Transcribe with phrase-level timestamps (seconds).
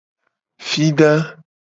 [0.69, 1.11] Fida.